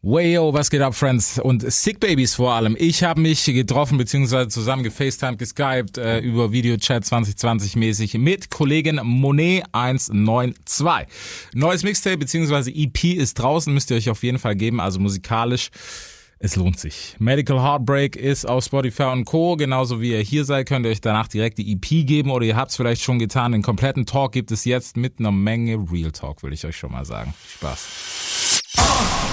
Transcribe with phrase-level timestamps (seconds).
[0.00, 1.40] Wayo, was geht ab, Friends?
[1.40, 2.76] Und Sick Babies vor allem.
[2.78, 9.00] Ich habe mich getroffen, beziehungsweise zusammen gefacetimed, geskypt, äh, über Videochat 2020 mäßig mit Kollegin
[9.02, 11.08] Monet 192.
[11.52, 15.70] Neues Mixtape, beziehungsweise EP ist draußen, müsst ihr euch auf jeden Fall geben, also musikalisch.
[16.38, 17.16] Es lohnt sich.
[17.18, 19.56] Medical Heartbreak ist auf Spotify und Co.
[19.56, 22.54] Genauso wie ihr hier seid, könnt ihr euch danach direkt die EP geben oder ihr
[22.54, 23.50] habt es vielleicht schon getan.
[23.50, 26.92] Den kompletten Talk gibt es jetzt mit einer Menge Real Talk, will ich euch schon
[26.92, 27.34] mal sagen.
[27.56, 28.57] Spaß.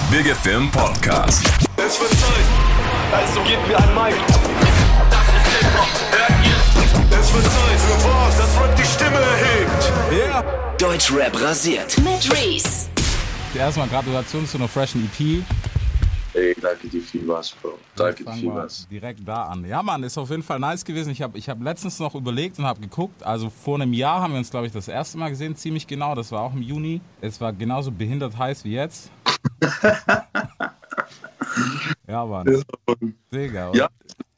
[0.10, 1.44] Big Film Podcast.
[1.78, 2.46] Es wird Zeit,
[3.12, 4.16] also gebt mir ein Mic.
[5.10, 7.20] Das ist Hip-Hop, hört ihr?
[7.20, 9.92] Es wird Zeit für was, das Rap die Stimme erhebt.
[10.12, 10.18] Ja.
[10.18, 10.44] Yeah.
[10.78, 11.98] Deutschrap rasiert.
[12.00, 12.88] Mit Reese.
[13.54, 15.44] Erstmal Gratulation zu einer freshen EP.
[16.36, 17.80] Ey, danke dir vielmals, Bro.
[17.96, 18.86] Danke dir vielmals.
[18.90, 19.64] Direkt da an.
[19.66, 21.12] Ja, Mann, ist auf jeden Fall nice gewesen.
[21.12, 23.24] Ich habe ich hab letztens noch überlegt und habe geguckt.
[23.24, 26.14] Also vor einem Jahr haben wir uns, glaube ich, das erste Mal gesehen, ziemlich genau.
[26.14, 27.00] Das war auch im Juni.
[27.22, 29.10] Es war genauso behindert heiß wie jetzt.
[32.06, 32.64] ja, Mann.
[33.32, 33.72] Digga.
[33.74, 33.88] Ja,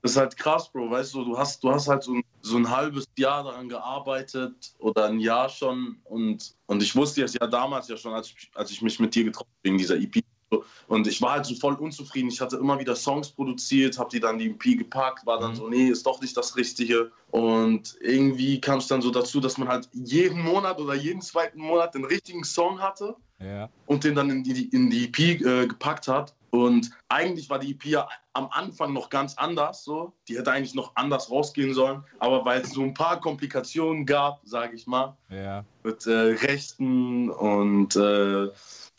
[0.04, 0.92] das ist halt krass, Bro.
[0.92, 4.54] Weißt du, du hast, du hast halt so ein, so ein halbes Jahr daran gearbeitet
[4.78, 5.98] oder ein Jahr schon.
[6.04, 9.16] Und, und ich wusste es ja damals ja schon, als ich, als ich mich mit
[9.16, 10.24] dir getroffen habe wegen dieser EP.
[10.88, 12.30] Und ich war halt so voll unzufrieden.
[12.30, 15.56] Ich hatte immer wieder Songs produziert, habe die dann die EP gepackt, war dann mhm.
[15.56, 17.12] so, nee, ist doch nicht das Richtige.
[17.32, 21.60] Und irgendwie kam es dann so dazu, dass man halt jeden Monat oder jeden zweiten
[21.60, 23.70] Monat den richtigen Song hatte ja.
[23.86, 26.34] und den dann in die, in die EP äh, gepackt hat.
[26.50, 30.14] Und eigentlich war die EP ja am Anfang noch ganz anders, so.
[30.28, 32.04] Die hätte eigentlich noch anders rausgehen sollen.
[32.20, 35.66] Aber weil es so ein paar Komplikationen gab, sage ich mal, ja.
[35.84, 38.48] mit äh, Rechten und äh,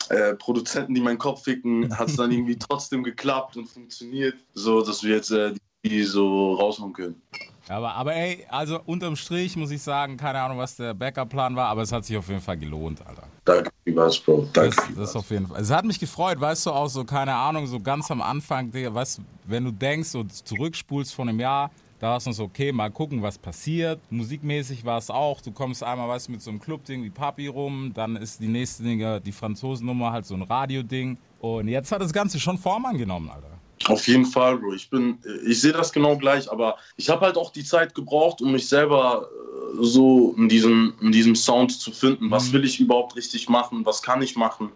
[0.09, 4.81] äh, Produzenten, die meinen Kopf ficken, hat es dann irgendwie trotzdem geklappt und funktioniert, so
[4.81, 5.53] dass wir jetzt äh,
[5.85, 7.21] die so raushauen können.
[7.69, 11.67] Aber, aber ey, also unterm Strich muss ich sagen, keine Ahnung, was der Backup-Plan war,
[11.67, 13.27] aber es hat sich auf jeden Fall gelohnt, Alter.
[13.45, 14.49] Danke vielmals, Bro.
[14.53, 15.61] Danke das, das ist auf jeden Fall.
[15.61, 19.21] Es hat mich gefreut, weißt du, auch so, keine Ahnung, so ganz am Anfang, weißt
[19.45, 23.21] wenn du denkst, so zurückspulst von einem Jahr, da war es so, okay, mal gucken,
[23.21, 23.99] was passiert.
[24.09, 25.41] Musikmäßig war es auch.
[25.41, 27.91] Du kommst einmal, weißt du, mit so einem Club-Ding wie Papi rum.
[27.93, 31.17] Dann ist die nächste Dinge, die Franzosennummer, halt so ein Radio-Ding.
[31.41, 33.59] Und jetzt hat das Ganze schon Form angenommen, Alter.
[33.85, 34.73] Auf jeden Fall, Bro.
[34.73, 38.41] Ich bin, ich sehe das genau gleich, aber ich habe halt auch die Zeit gebraucht,
[38.41, 42.31] um mich selber äh, so in diesem, in diesem Sound zu finden.
[42.31, 42.53] Was mhm.
[42.53, 43.85] will ich überhaupt richtig machen?
[43.85, 44.69] Was kann ich machen?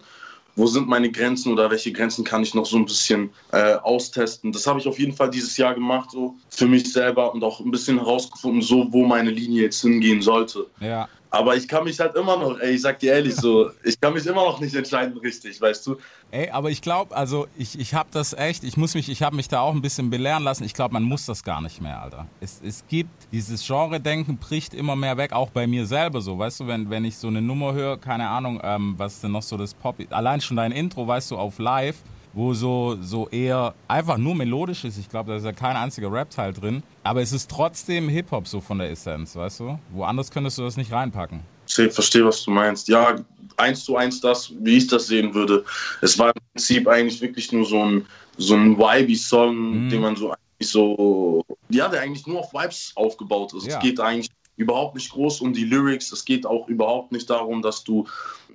[0.56, 4.52] Wo sind meine Grenzen oder welche Grenzen kann ich noch so ein bisschen äh, austesten.
[4.52, 7.60] Das habe ich auf jeden Fall dieses Jahr gemacht, so für mich selber und auch
[7.60, 10.68] ein bisschen herausgefunden, so wo meine Linie jetzt hingehen sollte.
[10.80, 11.08] Ja.
[11.34, 14.14] Aber ich kann mich halt immer noch, ey, ich sag dir ehrlich so, ich kann
[14.14, 15.98] mich immer noch nicht entscheiden richtig, weißt du?
[16.30, 19.36] Ey, aber ich glaube, also ich, ich habe das echt, ich muss mich, ich habe
[19.36, 20.64] mich da auch ein bisschen belehren lassen.
[20.64, 22.28] Ich glaube, man muss das gar nicht mehr, Alter.
[22.40, 26.60] Es, es gibt, dieses Genre-Denken bricht immer mehr weg, auch bei mir selber so, weißt
[26.60, 29.58] du, wenn, wenn ich so eine Nummer höre, keine Ahnung, ähm, was denn noch so
[29.58, 31.96] das Pop, allein schon dein Intro, weißt du, auf live,
[32.34, 34.98] wo so, so eher einfach nur melodisch ist.
[34.98, 36.84] Ich glaube, da ist ja kein einziger Rap-Teil drin.
[37.04, 39.80] Aber es ist trotzdem Hip-Hop so von der Essenz, weißt du?
[39.92, 41.42] Woanders könntest du das nicht reinpacken.
[41.68, 42.88] Ich verstehe, was du meinst.
[42.88, 43.16] Ja,
[43.58, 45.64] eins zu eins das, wie ich das sehen würde.
[46.02, 48.06] Es war im Prinzip eigentlich wirklich nur so ein,
[48.38, 49.90] so ein Vibey-Song, mhm.
[49.90, 53.68] den man so eigentlich so, ja, der eigentlich nur auf Vibes aufgebaut ist.
[53.68, 53.78] Ja.
[53.78, 56.12] Es geht eigentlich überhaupt nicht groß um die Lyrics.
[56.12, 58.08] Es geht auch überhaupt nicht darum, dass du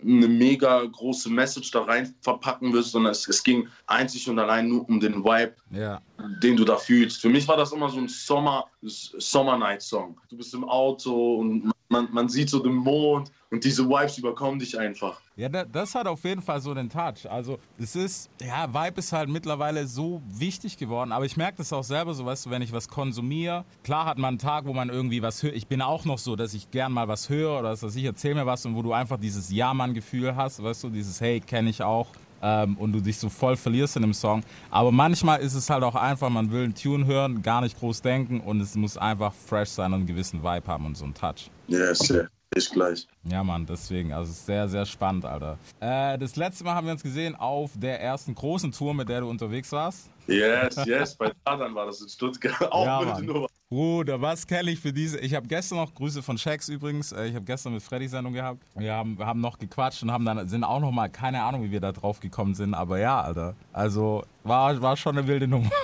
[0.02, 4.68] eine mega große Message da rein verpacken willst, sondern es, es ging einzig und allein
[4.68, 6.00] nur um den Vibe, ja.
[6.42, 7.20] den du da fühlst.
[7.20, 10.20] Für mich war das immer so ein Sommer, Summer Night Song.
[10.28, 11.72] Du bist im Auto und
[12.02, 15.20] man, man sieht so den Mond und diese Vibes überkommen dich einfach.
[15.36, 17.30] Ja, das hat auf jeden Fall so den Touch.
[17.30, 21.72] Also es ist, ja, Vibe ist halt mittlerweile so wichtig geworden, aber ich merke das
[21.72, 24.72] auch selber so, weißt du, wenn ich was konsumiere, klar hat man einen Tag, wo
[24.72, 25.54] man irgendwie was hört.
[25.54, 28.34] Ich bin auch noch so, dass ich gern mal was höre oder dass ich erzähl
[28.34, 31.82] mir was und wo du einfach dieses Ja-Mann-Gefühl hast, weißt du, dieses Hey, kenne ich
[31.82, 32.08] auch.
[32.42, 34.42] Ähm, und du dich so voll verlierst in dem Song.
[34.70, 38.02] Aber manchmal ist es halt auch einfach, man will einen Tune hören, gar nicht groß
[38.02, 41.14] denken und es muss einfach fresh sein und einen gewissen Vibe haben und so einen
[41.14, 41.50] Touch.
[41.66, 42.28] Yes, yeah.
[42.56, 43.06] Ich gleich.
[43.24, 44.12] Ja, Mann, deswegen.
[44.12, 45.58] Also sehr, sehr spannend, Alter.
[45.80, 49.20] Äh, das letzte Mal haben wir uns gesehen auf der ersten großen Tour, mit der
[49.20, 50.10] du unterwegs warst.
[50.28, 52.60] Yes, yes, bei Tadan war das in Stuttgart.
[52.72, 53.46] Auch ja, Nummer.
[53.70, 55.18] Bruder, was kenne ich für diese?
[55.20, 57.12] Ich habe gestern noch Grüße von Shax übrigens.
[57.12, 58.62] Äh, ich habe gestern mit Freddy Sendung gehabt.
[58.76, 61.62] Wir haben, wir haben noch gequatscht und haben dann sind auch noch mal keine Ahnung,
[61.64, 62.74] wie wir da drauf gekommen sind.
[62.74, 63.54] Aber ja, Alter.
[63.72, 65.70] Also war, war schon eine wilde Nummer.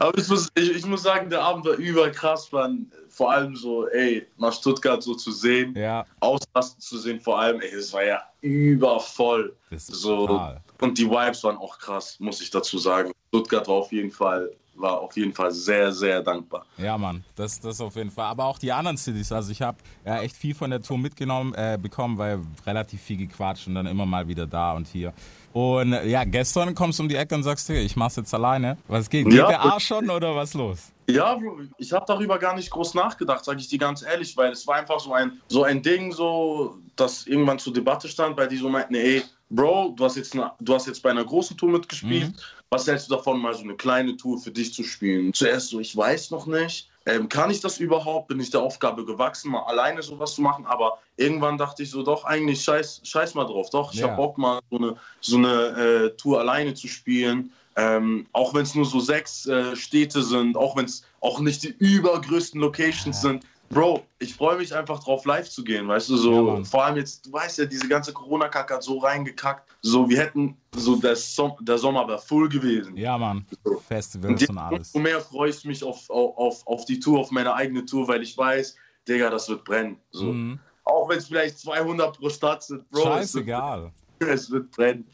[0.00, 2.90] Aber ich muss, ich, ich muss sagen, der Abend war überkrass, man.
[3.08, 6.04] Vor allem so, ey, nach Stuttgart so zu sehen, ja.
[6.20, 9.56] ausrasten zu sehen, vor allem, ey, es war ja übervoll.
[9.70, 10.60] Das ist so, total.
[10.80, 13.12] Und die Vibes waren auch krass, muss ich dazu sagen.
[13.28, 16.66] Stuttgart war auf jeden Fall war auf jeden Fall sehr, sehr dankbar.
[16.76, 18.26] Ja, Mann, das, das auf jeden Fall.
[18.26, 19.32] Aber auch die anderen Cities.
[19.32, 23.16] Also ich habe ja echt viel von der Tour mitgenommen, äh, bekommen, weil relativ viel
[23.16, 25.12] gequatscht und dann immer mal wieder da und hier.
[25.52, 28.76] Und ja, gestern kommst du um die Ecke und sagst, hey, ich mach's jetzt alleine.
[28.88, 29.24] Was geht?
[29.24, 30.92] Geht Ja, der Arsch schon oder was los?
[31.08, 34.52] Ja, Bro, ich habe darüber gar nicht groß nachgedacht, sage ich dir ganz ehrlich, weil
[34.52, 38.46] es war einfach so ein, so ein Ding, so, das irgendwann zur Debatte stand, bei
[38.46, 41.56] die so meinten, ey, Bro, du hast jetzt, eine, du hast jetzt bei einer großen
[41.56, 42.32] Tour mitgespielt,
[42.70, 45.32] was hältst du davon, mal so eine kleine Tour für dich zu spielen?
[45.32, 48.26] Zuerst so, ich weiß noch nicht, ähm, kann ich das überhaupt?
[48.26, 50.66] Bin ich der Aufgabe gewachsen, mal alleine sowas zu machen?
[50.66, 54.08] Aber irgendwann dachte ich so, doch, eigentlich scheiß, scheiß mal drauf, doch, ich Ja.
[54.08, 57.52] hab Bock mal so eine, so eine äh, Tour alleine zu spielen.
[57.78, 61.62] Ähm, auch wenn es nur so sechs äh, Städte sind, auch wenn es auch nicht
[61.62, 63.44] die übergrößten Locations sind.
[63.68, 66.64] Bro, ich freue mich einfach drauf, live zu gehen, weißt du, Ja, so, Mann.
[66.64, 70.56] vor allem jetzt, du weißt ja, diese ganze Corona-Kacke hat so reingekackt, so, wir hätten,
[70.74, 72.96] so, der, Som der Sommer wäre full gewesen.
[72.96, 73.44] Ja, Mann.
[73.64, 74.94] Und Festivals jetzt und alles.
[74.94, 78.06] umso mehr freue ich mich auf, auf, auf, auf die Tour, auf meine eigene Tour,
[78.08, 78.76] weil ich weiß,
[79.08, 80.32] Digga, das wird brennen, so.
[80.32, 80.58] Mhm.
[80.84, 83.90] Auch wenn es vielleicht 200 pro Stadt sind, Bro, Scheißegal.
[84.20, 85.04] es wird brennen.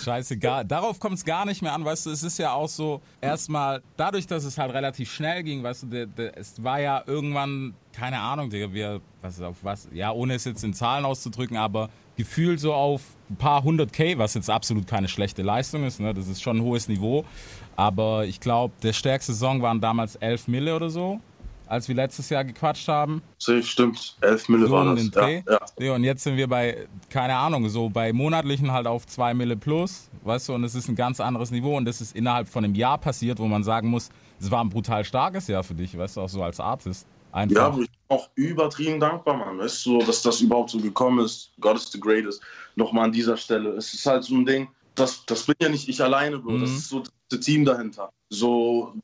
[0.00, 0.64] Scheißegal.
[0.64, 3.82] Darauf kommt es gar nicht mehr an, weißt du, es ist ja auch so, erstmal,
[3.96, 7.74] dadurch, dass es halt relativ schnell ging, weißt du, der, der, es war ja irgendwann,
[7.92, 11.90] keine Ahnung, Digga, wir, was auf was, ja, ohne es jetzt in Zahlen auszudrücken, aber
[12.16, 16.14] gefühlt so auf ein paar hundert K, was jetzt absolut keine schlechte Leistung ist, ne,
[16.14, 17.24] das ist schon ein hohes Niveau,
[17.76, 21.20] aber ich glaube, der stärkste Song waren damals 11 Mille oder so,
[21.66, 23.22] als wir letztes Jahr gequatscht haben.
[23.38, 25.10] Stimmt, 11 Mille So war das.
[25.14, 25.60] Ja, ja.
[25.78, 29.56] Ja, und jetzt sind wir bei, keine Ahnung, so bei monatlichen halt auf 2 Mille
[29.56, 32.64] plus, weißt du, und es ist ein ganz anderes Niveau und das ist innerhalb von
[32.64, 35.96] einem Jahr passiert, wo man sagen muss, es war ein brutal starkes Jahr für dich,
[35.96, 37.06] weißt du, auch so als Artist.
[37.32, 37.56] Einfach.
[37.56, 39.58] Ja, aber ich bin auch übertrieben dankbar, Mann.
[39.58, 41.50] Weißt du, so, dass das überhaupt so gekommen ist.
[41.60, 42.40] God is the greatest.
[42.76, 43.70] Nochmal an dieser Stelle.
[43.70, 46.58] Es ist halt so ein Ding, das, das bin ja nicht ich alleine, Bro.
[46.58, 46.76] Das Mhm.
[46.76, 48.12] ist so das Team dahinter.
[48.30, 48.94] So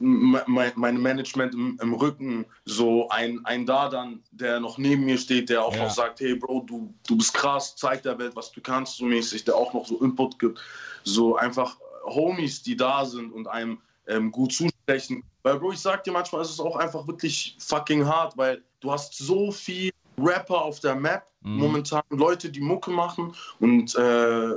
[0.00, 5.50] mein, mein Management im, im Rücken, so ein, ein Dadan, der noch neben mir steht,
[5.50, 5.84] der auch Ja.
[5.84, 9.04] noch sagt, hey Bro, du, du bist krass, zeig der Welt, was du kannst, so
[9.04, 10.58] mäßig, der auch noch so Input gibt.
[11.04, 15.22] So einfach Homies, die da sind und einem ähm, gut zusprechen.
[15.42, 18.90] Weil, Bro, ich sag dir manchmal, ist es auch einfach wirklich fucking hart, weil du
[18.90, 21.56] hast so viel Rapper auf der Map Mhm.
[21.56, 24.48] momentan, Leute, die Mucke machen und äh,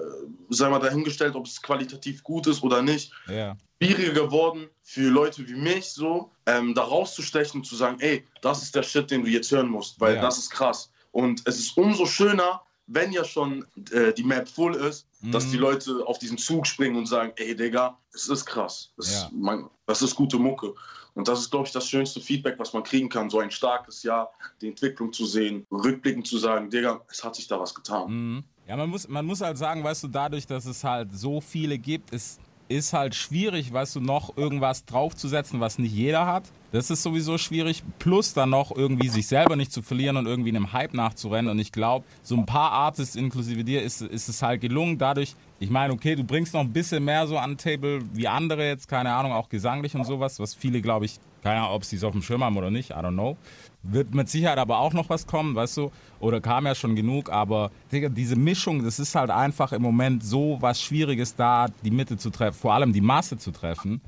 [0.49, 3.55] sei mal dahingestellt, ob es qualitativ gut ist oder nicht Ja.
[3.81, 8.63] schwieriger geworden für Leute wie mich, so ähm, da rauszustechen und zu sagen, ey, das
[8.63, 10.21] ist der Shit, den du jetzt hören musst, weil Ja.
[10.21, 10.91] das ist krass.
[11.11, 15.51] Und es ist umso schöner, wenn ja schon äh, die Map full ist, dass Mhm.
[15.51, 18.91] die Leute auf diesen Zug springen und sagen, ey, Digga, es ist krass.
[18.97, 19.29] Es, Ja.
[19.33, 20.73] man, das ist gute Mucke.
[21.15, 24.01] Und das ist, glaube ich, das schönste Feedback, was man kriegen kann, so ein starkes
[24.03, 24.31] Jahr,
[24.61, 28.09] die Entwicklung zu sehen, rückblickend zu sagen, Digga, es hat sich da was getan.
[28.11, 28.43] Mhm.
[28.67, 31.77] Ja, man muss, man muss halt sagen, weißt du, dadurch, dass es halt so viele
[31.77, 32.39] gibt, ist,
[32.75, 36.43] ist halt schwierig, weißt du, noch irgendwas draufzusetzen, was nicht jeder hat.
[36.71, 37.83] Das ist sowieso schwierig.
[37.99, 41.51] Plus dann noch irgendwie sich selber nicht zu verlieren und irgendwie einem Hype nachzurennen.
[41.51, 44.97] Und ich glaube, so ein paar Artists inklusive dir ist, ist es halt gelungen.
[44.97, 48.67] Dadurch, ich meine, okay, du bringst noch ein bisschen mehr so an Table wie andere
[48.67, 51.97] jetzt, keine Ahnung, auch gesanglich und sowas, was viele, glaube ich, keine Ahnung, ob sie
[51.97, 53.37] es auf dem Schirm haben oder nicht, I don't know.
[53.85, 55.91] Wird mit Sicherheit aber auch noch was kommen, weißt du?
[56.21, 60.23] Oder kam ja schon genug, aber Digga, diese Mischung, das ist halt einfach im Moment
[60.23, 63.99] so was Schwieriges da, die Mitte zu treffen, vor allem die Masse zu treffen.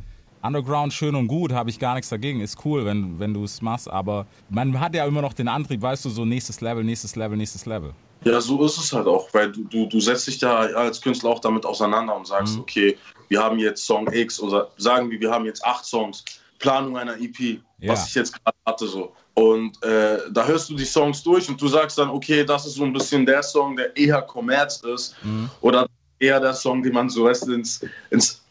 [0.41, 3.61] Underground schön und gut, habe ich gar nichts dagegen, ist cool, wenn, wenn du es
[3.61, 7.15] machst, aber man hat ja immer noch den Antrieb, weißt du, so nächstes Level, nächstes
[7.15, 7.93] Level, nächstes Level.
[8.23, 11.31] Ja, so ist es halt auch, weil du, du, du setzt dich da als Künstler
[11.31, 12.61] auch damit auseinander und sagst, Mhm.
[12.61, 16.23] okay, wir haben jetzt Song X oder sagen wir, wir haben jetzt acht Songs,
[16.59, 17.91] Planung einer EP, Ja.
[17.91, 19.11] was ich jetzt gerade hatte so.
[19.35, 22.75] Und äh, da hörst du die Songs durch und du sagst dann, okay, das ist
[22.75, 25.49] so ein bisschen der Song, der eher Kommerz ist Mhm.
[25.61, 25.87] oder
[26.25, 28.43] eher der Song, den man so weißt, ins, ins,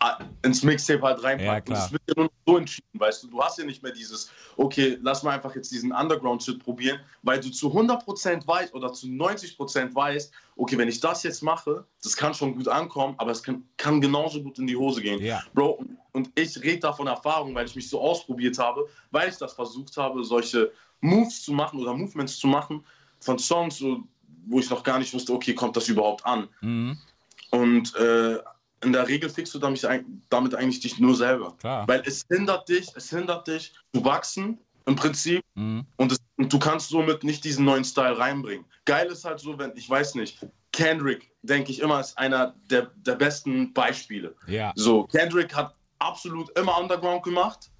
[0.42, 1.66] ins Mixtape halt Ja, reinpackt.
[1.66, 1.78] klar.
[1.78, 3.28] und es wird ja nur so entschieden, weißt du.
[3.28, 7.40] Du hast ja nicht mehr dieses, okay, lass mal einfach jetzt diesen Underground-Shit probieren, weil
[7.40, 12.16] du zu 100% weißt oder zu 90% weißt, okay, wenn ich das jetzt mache, das
[12.16, 15.20] kann schon gut ankommen, aber es kann, kann genauso gut in die Hose gehen.
[15.20, 15.42] Ja.
[15.54, 19.36] Bro, und- ich rede da von Erfahrung, weil ich mich so ausprobiert habe, weil ich
[19.36, 22.84] das versucht habe, solche Moves zu machen oder Movements zu machen
[23.20, 24.04] von Songs, so,
[24.46, 26.48] wo ich noch gar nicht wusste, okay, kommt das überhaupt an?
[26.60, 26.98] Mhm.
[27.54, 28.38] Und äh,
[28.84, 29.86] in der Regel fixst du damit,
[30.28, 31.54] damit eigentlich dich nur selber.
[31.58, 31.86] Klar.
[31.88, 35.86] Weil es hindert dich, es hindert dich zu wachsen im Prinzip Mhm.
[35.96, 38.66] und, es, und du kannst somit nicht diesen neuen Style reinbringen.
[38.84, 42.90] Geil ist halt so, wenn, ich weiß nicht, Kendrick, denke ich immer, ist einer der,
[42.96, 44.34] der besten Beispiele.
[44.48, 44.72] Ja.
[44.74, 47.70] So, Kendrick hat absolut immer Underground gemacht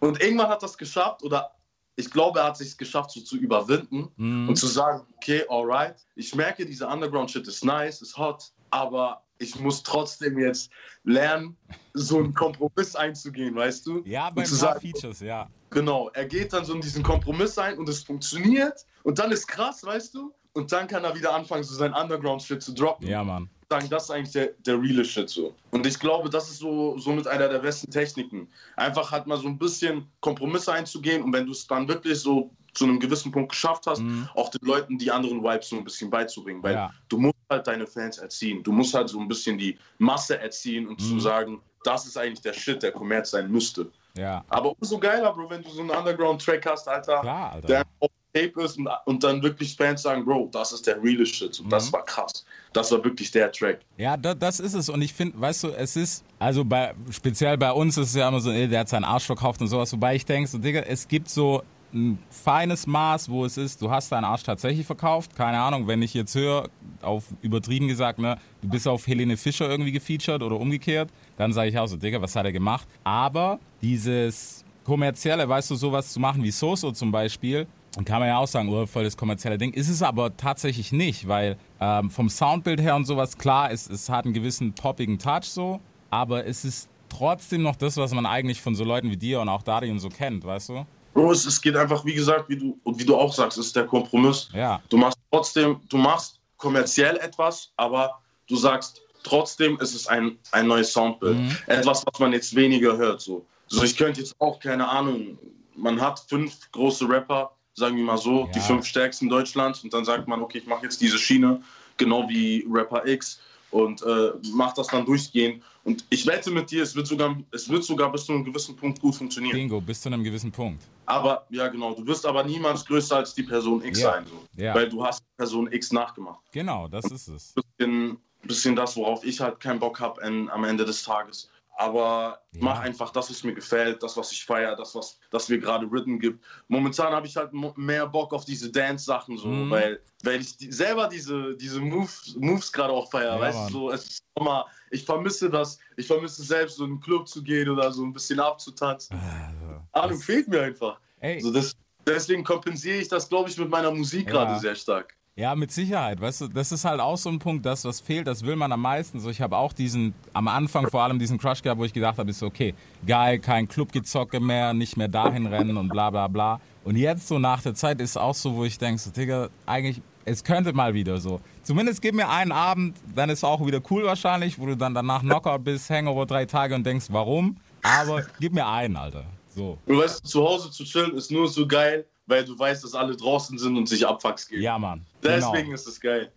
[0.00, 1.50] und irgendwann hat das geschafft oder
[1.96, 4.48] ich glaube, er hat sich geschafft, so zu überwinden Mhm.
[4.50, 9.58] und zu sagen, okay, alright, ich merke, diese Underground-Shit ist nice, ist hot, aber ich
[9.58, 10.70] muss trotzdem jetzt
[11.04, 11.56] lernen,
[11.94, 14.02] so einen Kompromiss einzugehen, weißt du?
[14.04, 15.48] Ja, bei ein paar Features, ja.
[15.70, 19.46] Genau, er geht dann so in diesen Kompromiss ein und es funktioniert und dann ist
[19.46, 20.32] krass, weißt du?
[20.52, 23.06] Und dann kann er wieder anfangen, so sein Underground-Shit zu droppen.
[23.06, 23.48] Ja, Mann.
[23.70, 25.54] sagen, das ist eigentlich der, der reale Shit so.
[25.70, 28.48] Und ich glaube, das ist so somit einer der besten Techniken.
[28.76, 32.50] Einfach halt mal so ein bisschen Kompromisse einzugehen und wenn du es dann wirklich so
[32.74, 34.28] zu einem gewissen Punkt geschafft hast, Mhm.
[34.34, 36.62] auch den Leuten die anderen Vibes so ein bisschen beizubringen.
[36.62, 36.90] Weil Ja.
[37.08, 38.62] du musst halt deine Fans erziehen.
[38.62, 41.20] Du musst halt so ein bisschen die Masse erziehen und zu Mhm.
[41.20, 43.90] sagen, das ist eigentlich der Shit, der Kommerz sein müsste.
[44.16, 44.44] Ja.
[44.48, 47.66] Aber umso geiler, Bro, wenn du so einen Underground-Track hast, Alter, Klar, Alter.
[47.68, 51.26] der auf Tape ist und, und dann wirklich Fans sagen, Bro, das ist der reale
[51.26, 51.58] Shit.
[51.58, 51.92] Und das Mhm.
[51.94, 52.44] war krass.
[52.72, 53.80] Das war wirklich der Track.
[53.96, 54.88] Ja, da, das ist es.
[54.88, 58.28] Und ich finde, weißt du, es ist, also bei, speziell bei uns ist es ja
[58.28, 59.92] immer so, ey, der hat seinen Arsch verkauft und sowas.
[59.92, 61.62] Wobei ich denke, so, Digga, es gibt so
[61.92, 65.34] ein feines Maß, wo es ist, du hast deinen Arsch tatsächlich verkauft.
[65.34, 66.68] Keine Ahnung, wenn ich jetzt höre,
[67.02, 71.70] auf übertrieben gesagt, ne, du bist auf Helene Fischer irgendwie gefeatured oder umgekehrt, dann sage
[71.70, 72.86] ich auch so, Digga, was hat er gemacht?
[73.04, 78.28] Aber dieses kommerzielle, weißt du, sowas zu machen wie Soso zum Beispiel, dann kann man
[78.28, 79.72] ja auch sagen, oh, voll das kommerzielle Ding.
[79.72, 84.08] Ist es aber tatsächlich nicht, weil ähm, vom Soundbild her und sowas, klar, es, es
[84.08, 85.80] hat einen gewissen poppigen Touch so,
[86.10, 89.48] aber es ist trotzdem noch das, was man eigentlich von so Leuten wie dir und
[89.48, 90.86] auch Dari und so kennt, weißt du?
[91.12, 93.66] Bro, es, es geht einfach, wie gesagt, wie du, und wie du auch sagst, es
[93.66, 94.48] ist der Kompromiss.
[94.54, 100.38] Ja, Du machst trotzdem, du machst kommerziell etwas, aber du sagst trotzdem, es ist ein,
[100.52, 101.36] ein neues Soundbild.
[101.36, 101.56] Mhm.
[101.66, 103.20] Etwas, was man jetzt weniger hört.
[103.20, 103.44] So.
[103.68, 105.38] so, ich könnte jetzt auch, keine Ahnung,
[105.76, 108.64] man hat fünf große Rapper, sagen wir mal so, die Ja.
[108.64, 111.62] fünf stärksten Deutschlands und dann sagt man, okay, ich mache jetzt diese Schiene,
[111.96, 113.40] genau wie Rapper X
[113.70, 115.62] und äh, macht das dann durchgehend.
[115.84, 118.76] Und ich wette mit dir, es wird sogar, es wird sogar bis zu einem gewissen
[118.76, 119.56] Punkt gut funktionieren.
[119.56, 120.82] Bingo, bis zu einem gewissen Punkt.
[121.06, 124.12] Aber, ja genau, du wirst aber niemals größer als die Person X Ja.
[124.12, 124.26] sein.
[124.26, 124.62] So.
[124.62, 124.74] Ja.
[124.74, 126.40] Weil du hast Person X nachgemacht.
[126.52, 127.54] Genau, das ist es.
[127.78, 131.48] Bisschen, bisschen das, worauf ich halt keinen Bock habe am Ende des Tages.
[131.76, 132.58] Aber Ja.
[132.60, 135.86] mach einfach das, was mir gefällt, das, was ich feiere, das, was das mir gerade
[135.86, 136.44] Rhythm gibt.
[136.68, 139.70] Momentan habe ich halt mehr Bock auf diese Dance-Sachen, so, Mhm.
[139.70, 143.36] weil, weil ich die, selber diese, diese Moves, Moves gerade auch feiere.
[143.36, 143.72] Ja, weißt Mann.
[143.72, 147.26] du, so, es ist immer, ich vermisse das, ich vermisse selbst, so in einen Club
[147.28, 149.20] zu gehen oder so ein bisschen abzutanzen.
[149.22, 151.00] Also, Ahnung, fehlt mir einfach.
[151.20, 151.74] Ey, Also das,
[152.06, 154.32] deswegen kompensiere ich das, glaube ich, mit meiner Musik Ja.
[154.44, 155.16] gerade sehr stark.
[155.40, 156.20] Ja, mit Sicherheit.
[156.20, 158.70] Weißt du, das ist halt auch so ein Punkt, das, was fehlt, das will man
[158.72, 159.20] am meisten.
[159.20, 162.18] So, ich habe auch diesen, am Anfang vor allem diesen Crush gehabt, wo ich gedacht
[162.18, 162.74] habe, ist so, okay,
[163.06, 166.60] geil, kein Clubgezocke mehr, nicht mehr dahin rennen und bla bla bla.
[166.84, 170.02] Und jetzt so nach der Zeit ist auch so, wo ich denke, so, Digga, eigentlich,
[170.26, 171.40] es könnte mal wieder so.
[171.62, 175.22] Zumindest gib mir einen Abend, dann ist auch wieder cool wahrscheinlich, wo du dann danach
[175.22, 177.56] Knockout bist, Hangover drei Tage und denkst, warum?
[177.82, 179.24] Aber gib mir einen, Alter.
[179.48, 179.78] So.
[179.86, 183.16] Du weißt, zu Hause zu chillen ist nur so geil, weil du weißt, dass alle
[183.16, 184.62] draußen sind und sich Abfucks geben.
[184.62, 185.04] Ja, Mann.
[185.20, 185.52] Genau.
[185.52, 186.30] Deswegen ist es geil.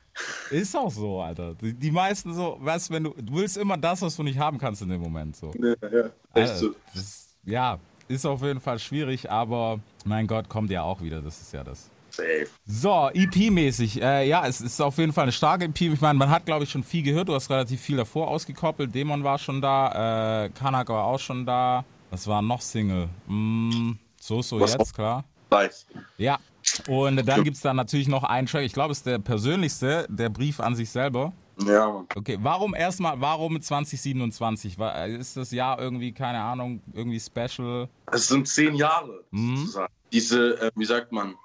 [0.52, 1.56] Ist auch so, Alter.
[1.56, 4.38] Die, die meisten so, weißt du, wenn du, du willst immer das, was du nicht
[4.38, 5.52] haben kannst in dem Moment, so.
[5.58, 6.10] Ja, ja.
[6.34, 6.76] Echt so.
[6.94, 11.42] Das, ja, ist auf jeden Fall schwierig, aber mein Gott, kommt ja auch wieder, das
[11.42, 11.90] ist ja das.
[12.12, 12.48] Safe.
[12.68, 15.82] So, EP-mäßig, äh, ja, es ist auf jeden Fall eine starke EP.
[15.82, 17.28] Ich meine, man hat, glaube ich, schon viel gehört.
[17.28, 18.94] Du hast relativ viel davor ausgekoppelt.
[18.94, 21.84] Dämon war schon da, äh, Kanak war auch schon da.
[22.12, 23.10] Was war noch Single?
[23.26, 25.24] Mm, so, so jetzt, klar.
[25.54, 25.86] Live.
[26.18, 26.40] Ja.
[26.88, 28.64] Und dann gibt's da natürlich noch einen Track.
[28.66, 31.34] Ich glaube, es ist der persönlichste, der Brief an sich selber.
[31.66, 32.08] Ja, Mann.
[32.16, 34.80] Okay, warum erstmal, warum 2027?
[34.80, 37.88] War- Ist das Jahr irgendwie, keine Ahnung, irgendwie special?
[38.12, 39.58] Es sind zehn Jahre, Mhm.
[39.58, 39.94] sozusagen.
[40.12, 41.36] Diese, äh, wie sagt man,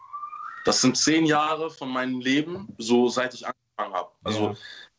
[0.65, 4.11] das sind zehn Jahre von meinem Leben, so seit ich angefangen habe.
[4.25, 4.55] Also Ja.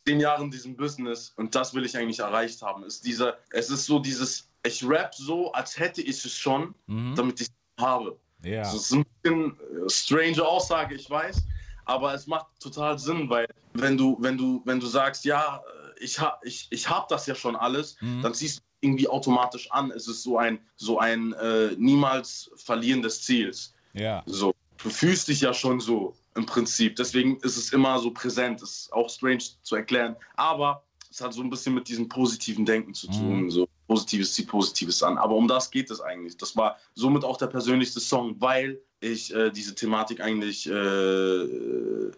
[0.06, 2.84] zehn Jahre in diesem Business und das will ich eigentlich erreicht haben.
[2.84, 7.16] Ist dieser, es ist so dieses, ich rap so, als hätte ich es schon, Mhm.
[7.16, 8.16] damit ich es habe.
[8.44, 8.62] Ja.
[8.62, 11.44] Das ist ein bisschen äh, strange Aussage, ich weiß,
[11.86, 16.04] aber es macht total Sinn, weil wenn du, wenn du, wenn du sagst, ja, äh,
[16.04, 18.22] ich hab, ich, ich hab das ja schon alles, Mhm.
[18.22, 19.92] dann ziehst du irgendwie automatisch an.
[19.92, 23.74] Es ist so ein, so ein äh, niemals Verlieren des Ziels.
[23.94, 24.24] Ja.
[24.26, 26.96] So, du fühlst dich ja schon so im Prinzip.
[26.96, 28.62] Deswegen ist es immer so präsent.
[28.62, 32.94] Ist auch strange zu erklären, aber es hat so ein bisschen mit diesem positiven Denken
[32.94, 33.44] zu tun.
[33.44, 33.52] Mhm.
[33.52, 35.18] So Positives zieht Positives an.
[35.18, 36.38] Aber um das geht es eigentlich.
[36.38, 41.44] Das war somit auch der persönlichste Song, weil ich äh, diese Thematik eigentlich äh,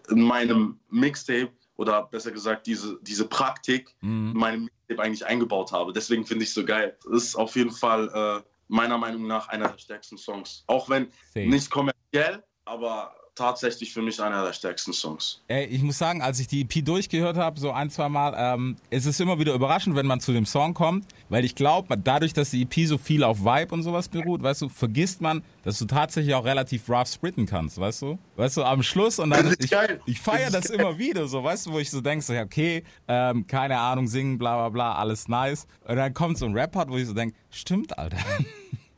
[0.10, 4.38] in meinem Mixtape oder besser gesagt diese, diese Praktik in Mhm.
[4.38, 5.94] meinem Mixtape eigentlich eingebaut habe.
[5.94, 6.98] Deswegen finde ich es so geil.
[7.06, 10.64] Das ist auf jeden Fall äh, meiner Meinung nach einer der stärksten Songs.
[10.68, 11.48] Auch wenn Safe.
[11.48, 15.42] nicht kommerziell, aber tatsächlich für mich einer der stärksten Songs.
[15.48, 18.76] Ey, ich muss sagen, als ich die EP durchgehört habe, so ein, zwei Mal, ähm,
[18.92, 22.34] es ist immer wieder überraschend, wenn man zu dem Song kommt, weil ich glaube, dadurch,
[22.34, 25.80] dass die EP so viel auf Vibe und sowas beruht, weißt du, vergisst man, dass
[25.80, 28.20] du tatsächlich auch relativ rough spritten kannst, weißt du?
[28.36, 29.72] Weißt du, am Schluss und dann, ich,
[30.06, 32.44] ich feiere das, das immer wieder, so, weißt du, wo ich so denke, so, ja,
[32.44, 35.66] okay, ähm, keine Ahnung, singen, bla, bla, bla, alles nice.
[35.86, 38.18] Und dann kommt so ein Rap-Part, wo ich so denke, stimmt, Alter.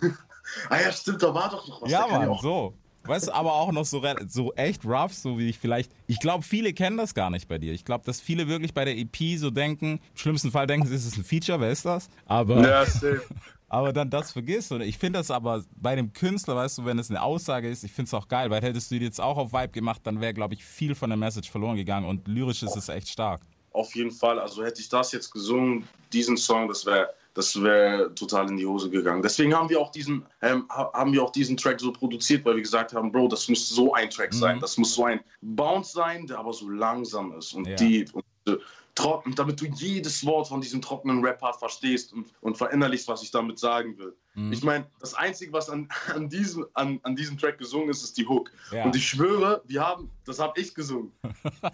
[0.70, 1.90] ah ja, stimmt, da war doch noch was.
[1.90, 2.74] Ja, Mann, so.
[3.06, 5.92] Weißt du, aber auch noch so, so echt rough, so wie ich vielleicht.
[6.08, 7.74] Ich glaube, viele kennen das gar nicht bei dir.
[7.74, 10.96] Ich glaube, dass viele wirklich bei der EP so denken, im schlimmsten Fall denken sie,
[10.96, 12.08] es ist ein Feature, wer ist das?
[12.26, 12.86] Aber, ja,
[13.68, 14.72] aber dann das vergisst.
[14.72, 17.84] Und ich finde das aber bei dem Künstler, weißt du, wenn es eine Aussage ist,
[17.84, 20.22] ich finde es auch geil, weil hättest du die jetzt auch auf Vibe gemacht, dann
[20.22, 23.42] wäre, glaube ich, viel von der Message verloren gegangen und lyrisch ist es echt stark.
[23.74, 24.40] Auf jeden Fall.
[24.40, 28.66] Also hätte ich das jetzt gesungen, diesen Song, das wäre das wäre total in die
[28.66, 29.22] Hose gegangen.
[29.22, 32.62] Deswegen haben wir auch diesen, ähm, haben wir auch diesen Track so produziert, weil wir
[32.62, 34.58] gesagt haben, Bro, das muss so ein Track sein.
[34.58, 34.62] Mhm.
[34.62, 37.76] Das muss so ein Bounce sein, der aber so langsam ist und ja.
[37.76, 38.58] deep und äh,
[38.96, 43.32] trocken, damit du jedes Wort von diesem trockenen Rap-Part verstehst und, und verinnerlichst, was ich
[43.32, 44.16] damit sagen will.
[44.36, 44.54] Mhm.
[44.54, 48.18] Ich meine, das Einzige, was an, an, diesem, an, an diesem Track gesungen ist, ist
[48.18, 48.52] die Hook.
[48.72, 48.86] Ja.
[48.86, 51.12] Und ich schwöre, wir haben, das habe ich gesungen.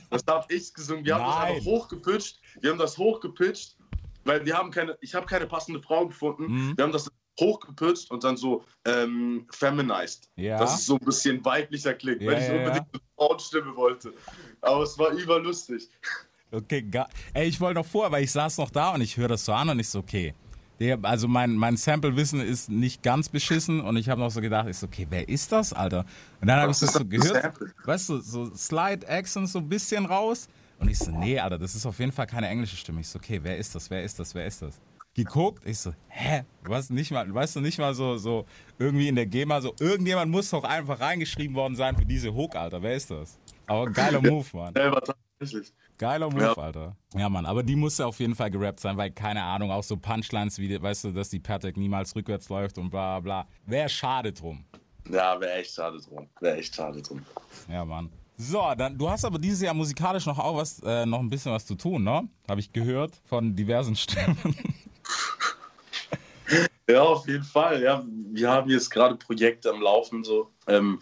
[0.09, 1.05] Das habe ich gesungen.
[1.05, 1.31] Wir haben Nein.
[1.31, 2.39] das einfach hochgepitcht.
[2.61, 3.75] Wir haben das hochgepitcht
[4.29, 6.43] weil wir haben keine, ich habe keine passende Frau gefunden.
[6.43, 6.77] Mhm.
[6.77, 10.29] Wir haben das hochgeputzt und dann so ähm, feminized.
[10.35, 10.59] Ja.
[10.59, 14.13] Dass es so ein bisschen weiblicher klingt, ja, weil ich ja, unbedingt eine Frauenstimme wollte.
[14.61, 15.89] Aber es war überlustig.
[16.51, 16.85] Okay,
[17.33, 19.53] ey, ich wollte noch vor, weil ich saß noch da und ich höre das so
[19.53, 20.33] an und ich so, okay.
[20.79, 24.67] Der, also mein, mein Sample-Wissen ist nicht ganz beschissen und ich habe noch so gedacht,
[24.69, 26.05] ich so, okay, wer ist das, Alter?
[26.39, 27.73] Und dann habe ich das so gehört, Sample?
[27.83, 30.47] weißt du, so Slide Accent so ein bisschen raus
[30.79, 33.01] und ich so, nee, Alter, das ist auf jeden Fall keine englische Stimme.
[33.01, 34.79] Ich so, okay, wer ist das, wer ist das, wer ist das?
[35.13, 36.43] Geguckt, ich so, hä?
[36.63, 38.45] Was nicht mal, weißt du, nicht mal so, so
[38.77, 42.55] irgendwie in der GEMA, so, irgendjemand muss doch einfach reingeschrieben worden sein für diese Hook,
[42.55, 43.37] Alter, wer ist das?
[43.67, 44.73] Aber geiler Move, Mann.
[45.97, 46.53] Geiler Move, ja.
[46.53, 46.95] Alter.
[47.13, 49.97] Ja, Mann, aber die musste auf jeden Fall gerappt sein, weil, keine Ahnung, auch so
[49.97, 53.47] Punchlines wie, weißt du, dass die Patek niemals rückwärts läuft und bla bla.
[53.65, 54.63] Wäre schade drum.
[55.09, 56.29] Ja, wäre echt schade drum.
[56.39, 57.25] Wäre echt schade drum.
[57.67, 58.09] Ja, Mann.
[58.41, 61.51] So, dann, du hast aber dieses Jahr musikalisch noch auch was, äh, noch ein bisschen
[61.51, 62.25] was zu tun, ne?
[62.47, 64.55] Habe ich gehört von diversen Stimmen.
[66.89, 67.83] Ja, auf jeden Fall.
[67.83, 70.23] Ja, wir haben jetzt gerade Projekte am Laufen.
[70.23, 70.49] So.
[70.67, 70.99] Ähm,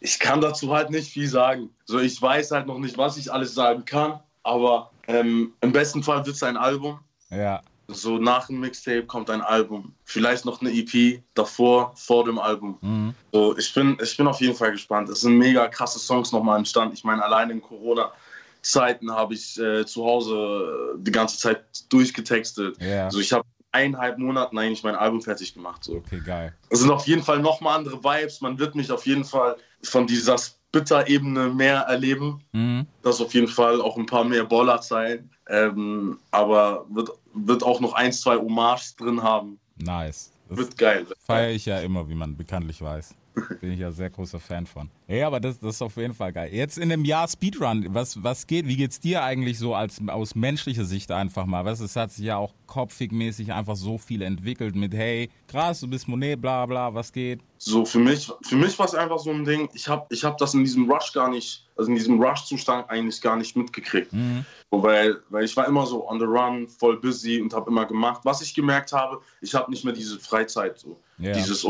[0.00, 1.68] ich kann dazu halt nicht viel sagen.
[1.84, 4.20] So, ich weiß halt noch nicht, was ich alles sagen kann.
[4.42, 7.00] Aber ähm, im besten Fall wird es ein Album.
[7.28, 7.60] Ja.
[7.90, 9.94] So nach dem Mixtape kommt ein Album.
[10.04, 12.76] Vielleicht noch eine EP davor, vor dem Album.
[12.82, 13.14] Mhm.
[13.32, 15.08] So, ich, bin, ich bin auf jeden Fall gespannt.
[15.08, 16.92] Es sind mega krasse Songs nochmal entstanden.
[16.94, 22.78] Ich meine, allein in Corona-Zeiten habe ich äh, zu Hause die ganze Zeit durchgetextet.
[22.78, 23.06] Yeah.
[23.06, 25.84] Also ich habe eineinhalb Monaten eigentlich mein Album fertig gemacht.
[25.84, 25.94] So.
[25.94, 26.54] Okay, geil.
[26.68, 28.42] Es sind auf jeden Fall nochmal andere Vibes.
[28.42, 32.42] Man wird mich auf jeden Fall von dieser Splitter-Ebene mehr erleben.
[32.52, 32.86] Mhm.
[33.02, 35.30] Das auf jeden Fall auch ein paar mehr Baller-Zeilen.
[35.48, 37.10] Ähm, aber wird,
[37.46, 39.58] wird auch noch ein, zwei Hommages drin haben.
[39.76, 40.32] Nice.
[40.48, 41.06] Das wird geil.
[41.26, 43.14] Feiere ich ja immer, wie man bekanntlich weiß.
[43.60, 44.90] Bin ich ja sehr großer Fan von.
[45.06, 46.50] Ja, aber das, das ist auf jeden Fall geil.
[46.52, 48.66] Jetzt in dem Jahr Speedrun, was, was geht?
[48.66, 51.64] Wie geht's dir eigentlich so als aus menschlicher Sicht einfach mal?
[51.64, 55.88] Was, es hat sich ja auch kopfigmäßig einfach so viel entwickelt mit, hey, krass, du
[55.88, 57.40] bist Monet, bla bla, was geht?
[57.58, 60.38] So, für mich, für mich war es einfach so ein Ding, ich habe ich hab
[60.38, 64.12] das in diesem Rush gar nicht, also in diesem Rush-Zustand eigentlich gar nicht mitgekriegt.
[64.12, 64.44] Mhm.
[64.70, 68.20] Weil, weil ich war immer so on the run, voll busy und habe immer gemacht.
[68.24, 71.00] Was ich gemerkt habe, ich habe nicht mehr diese Freizeit, so.
[71.18, 71.32] Yeah.
[71.32, 71.66] Dieses,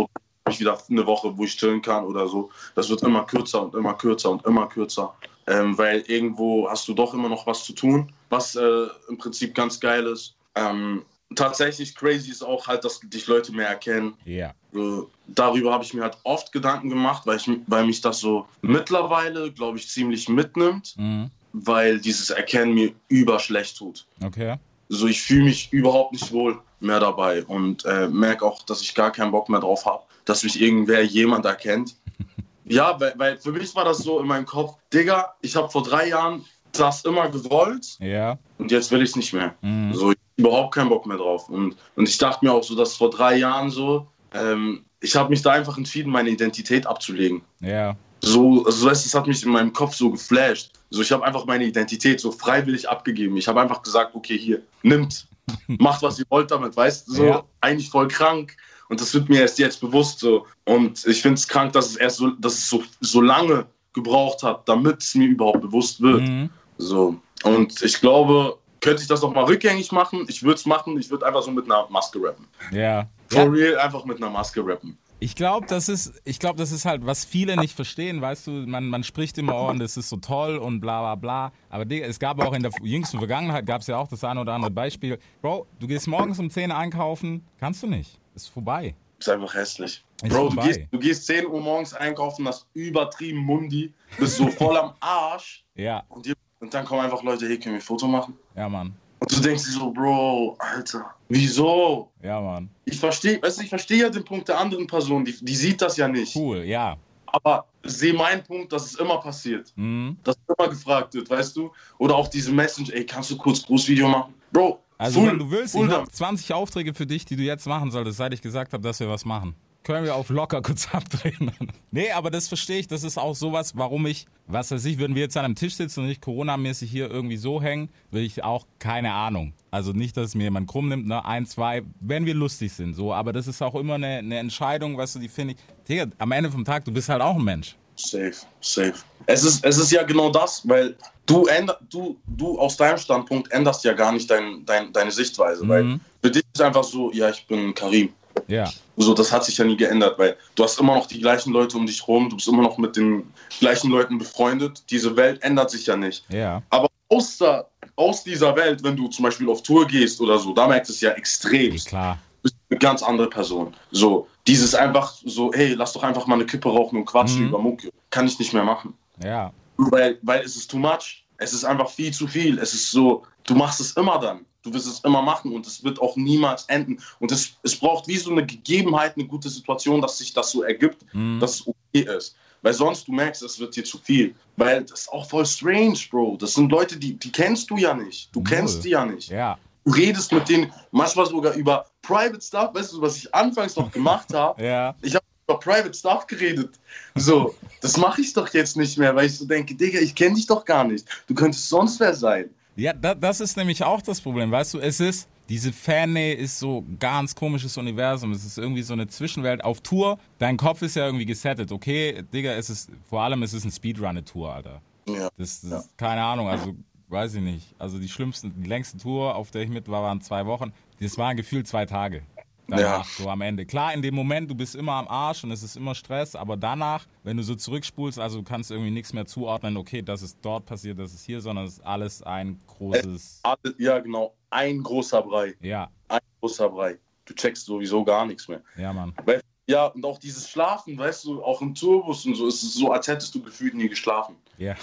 [0.51, 2.51] ich wieder eine Woche, wo ich chillen kann oder so.
[2.75, 5.15] Das wird immer kürzer und immer kürzer und immer kürzer.
[5.47, 9.55] Ähm, weil irgendwo hast du doch immer noch was zu tun, was äh, im Prinzip
[9.55, 10.35] ganz geil ist.
[10.55, 14.15] Ähm, tatsächlich crazy ist auch halt, dass dich Leute mehr erkennen.
[14.25, 14.53] Ja.
[14.75, 14.99] Yeah.
[15.01, 18.47] Äh, darüber habe ich mir halt oft Gedanken gemacht, weil, ich, weil mich das so
[18.61, 21.31] mittlerweile, glaube ich, ziemlich mitnimmt, mhm.
[21.53, 24.07] weil dieses Erkennen mir überschlecht tut.
[24.23, 24.57] Okay.
[24.89, 28.95] So, ich fühle mich überhaupt nicht wohl mehr dabei und äh, merke auch, dass ich
[28.95, 31.97] gar keinen Bock mehr drauf habe dass mich irgendwer jemand erkennt.
[32.71, 35.83] Ja, weil, weil für mich war das so in meinem Kopf, Digga, ich habe vor
[35.83, 38.37] drei Jahren das immer gewollt ja.
[38.59, 39.55] und jetzt will ich es nicht mehr.
[39.63, 39.95] Mhm.
[39.95, 41.49] So, ich überhaupt keinen Bock mehr drauf.
[41.49, 45.31] Und, und ich dachte mir auch so, dass vor drei Jahren so, ähm, ich habe
[45.31, 47.41] mich da einfach entschieden, meine Identität abzulegen.
[47.61, 47.97] Ja.
[48.21, 50.73] So, also es hat mich in meinem Kopf so geflasht.
[50.91, 53.37] So, ich habe einfach meine Identität so freiwillig abgegeben.
[53.37, 55.27] Ich habe einfach gesagt, okay, hier, nimmt,
[55.67, 57.43] macht was ihr wollt damit, weißt du, so, ja.
[57.61, 58.57] eigentlich voll krank.
[58.89, 60.47] Und das wird mir erst jetzt bewusst so.
[60.65, 64.43] Und ich finde es krank, dass es erst so, dass es so, so lange gebraucht
[64.43, 66.23] hat, damit es mir überhaupt bewusst wird.
[66.23, 66.51] Mhm.
[66.79, 67.21] So.
[67.43, 70.25] Und ich glaube, könnte ich das nochmal rückgängig machen?
[70.29, 70.99] Ich würde es machen.
[70.99, 72.47] Ich würde einfach so mit einer Maske rappen.
[72.73, 73.09] Ja.
[73.29, 73.51] For ja.
[73.51, 74.97] real, einfach mit einer Maske rappen.
[75.21, 78.51] Ich glaube, das ist, ich glaube, das ist halt, was viele nicht verstehen, weißt du,
[78.51, 81.53] man, man spricht immer, oh, und das ist so toll und bla bla bla.
[81.71, 84.41] Aber Digga, es gab auch in der jüngsten Vergangenheit, gab es ja auch das eine
[84.41, 85.19] oder andere Beispiel.
[85.43, 88.21] Bro, du gehst morgens um 10 einkaufen, kannst du nicht.
[88.37, 88.95] Ist vorbei.
[89.19, 90.05] Ist einfach hässlich.
[90.23, 94.47] Ist Bro, du gehst, du gehst 10 Uhr morgens einkaufen, hast übertrieben Mundi, bist so
[94.49, 97.85] voll am Arsch Ja, und, die, und dann kommen einfach Leute, hey, können wir ein
[97.85, 98.39] Foto machen?
[98.55, 98.95] ja, Mann.
[99.31, 102.11] Und du denkst dir so, Bro, Alter, wieso?
[102.23, 102.71] Ja, Mann.
[102.87, 105.83] Ich verstehe, weißt du, ich verstehe ja den Punkt der anderen Person, die, die sieht
[105.83, 106.35] das ja nicht.
[106.35, 106.97] Cool, ja.
[107.27, 109.71] Aber sehe meinen Punkt, dass es immer passiert.
[109.77, 110.17] Mhm.
[110.25, 111.71] Dass immer gefragt wird, weißt du?
[111.99, 114.33] Oder auch diese Message, ey, kannst du kurz Großvideo machen?
[114.51, 116.15] Bro, Also, full- wenn du willst, ich habe damit.
[116.15, 119.11] 20 Aufträge für dich, die du jetzt machen solltest, seit ich gesagt habe, dass wir
[119.11, 119.55] was machen.
[119.85, 121.51] Können wir auf locker kurz abdrehen.
[121.91, 122.89] nee, aber das verstehe ich.
[122.89, 125.77] Das ist auch sowas, warum ich, was weiß ich, würden wir jetzt an einem Tisch
[125.77, 129.55] sitzen und nicht Corona-mäßig hier irgendwie so hängen, will ich auch keine Ahnung.
[129.71, 131.25] Also nicht, dass es mir jemand krumm nimmt, ne?
[131.25, 133.13] Ein, zwei, wenn wir lustig sind, so.
[133.15, 136.33] Aber das ist auch immer eine, eine Entscheidung, weißt du, die finde ich, Digga, am
[136.33, 137.77] Ende vom Tag, du bist halt auch ein Mensch.
[137.97, 138.95] Safe, safe.
[139.27, 140.95] Es ist, es ist ja genau das, weil
[141.27, 145.65] du, änder, du, du aus deinem Standpunkt änderst ja gar nicht dein, dein, deine Sichtweise.
[145.65, 145.69] Mhm.
[145.69, 148.11] Weil für dich ist einfach so, ja, ich bin Karim.
[148.47, 151.53] Ja, So, das hat sich ja nie geändert, weil du hast immer noch die gleichen
[151.53, 154.83] Leute um dich rum, du bist immer noch mit den gleichen Leuten befreundet.
[154.91, 156.25] Diese Welt ändert sich ja nicht.
[156.31, 160.39] ja, Aber aus, der, aus dieser Welt, wenn du zum Beispiel auf Tour gehst oder
[160.39, 161.77] so, da merkst du es ja extrem.
[161.77, 162.19] klar.
[162.43, 163.73] bist eine ganz andere Person.
[163.93, 167.49] So, dieses einfach so, hey, lass doch einfach mal eine Kippe rauchen und quatschen Mhm.
[167.49, 167.91] über Mucke.
[168.11, 168.95] Kann ich nicht mehr machen.
[169.23, 171.25] Ja, Weil, weil es ist too much.
[171.39, 172.59] Es ist einfach viel zu viel.
[172.59, 174.45] Es ist so, du machst es immer dann.
[174.69, 176.99] Du wirst es immer machen und es wird auch niemals enden.
[177.21, 180.63] Und es, es braucht wie so eine Gegebenheit, eine gute Situation, dass sich das so
[180.63, 181.41] ergibt, Mhm.
[181.41, 182.37] dass es okay ist.
[182.63, 184.35] Weil sonst du merkst, es wird dir zu viel.
[184.57, 186.37] Weil das ist auch voll strange, Bro.
[186.41, 188.29] Das sind Leute, die, die kennst du ja nicht.
[188.35, 188.49] Du Null.
[188.49, 189.31] kennst die ja nicht.
[189.31, 192.75] ja, Du redest mit denen manchmal sogar über Private Stuff.
[192.75, 194.63] Weißt du, was ich anfangs noch gemacht habe?
[194.65, 194.95] ja.
[195.03, 196.75] Ich habe über Private Stuff geredet.
[197.15, 200.35] So, das mache ich doch jetzt nicht mehr, weil ich so denke, Digga, ich kenne
[200.35, 201.07] dich doch gar nicht.
[201.27, 202.51] Du könntest sonst wer sein.
[202.79, 204.53] Ja, da, das ist nämlich auch das Problem.
[204.53, 208.31] Weißt du, es ist, diese Fannähe ist so ganz komisches Universum.
[208.31, 209.65] Es ist irgendwie so eine Zwischenwelt.
[209.65, 211.73] Auf Tour, dein Kopf ist ja irgendwie gesettet.
[211.73, 214.81] Okay, Digga, es ist, vor allem es ist ein Speedrun-Tour, Alter.
[215.09, 215.29] Ja.
[215.37, 216.77] Das, das ist keine Ahnung, also
[217.09, 217.75] weiß ich nicht.
[217.79, 220.73] Also die schlimmsten, die längste Tour, auf der ich mit war, waren zwei Wochen.
[221.01, 222.23] Das waren gefühlt zwei Tage.
[222.69, 223.65] Danach, so am Ende.
[223.65, 226.57] Klar, in dem Moment, du bist immer am Arsch und es ist immer Stress, aber
[226.57, 230.39] danach, wenn du so zurückspulst, also du kannst irgendwie nichts mehr zuordnen, okay, das ist
[230.43, 234.35] dort passiert, das ist hier, sondern es ist alles ein großes, Alle, ja, genau.
[234.51, 235.55] Ein großer Brei.
[235.61, 236.99] ja, Ein großer Brei.
[237.25, 238.63] Du checkst sowieso gar nichts mehr.
[238.77, 239.15] ja, Mann.
[239.25, 242.75] Weil, ja, und auch dieses Schlafen, weißt du, auch im Tourbus und so, ist es
[242.75, 244.37] so, als hättest du gefühlt nie geschlafen.
[244.57, 244.75] Ja,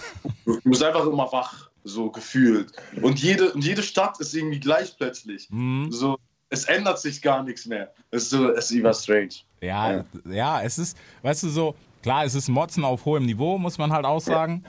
[0.46, 2.72] Du bist einfach immer wach, so gefühlt.
[3.02, 5.48] Und jede, und jede Stadt ist irgendwie gleich plötzlich.
[5.50, 5.92] mhm.
[5.92, 6.18] So,
[6.56, 7.92] es ändert sich gar nichts mehr.
[8.12, 9.36] Es ist so, es ist über strange.
[9.62, 13.78] ja, ja, es ist, weißt du, so, klar, es ist Motzen auf hohem Niveau, muss
[13.78, 14.64] man halt auch sagen.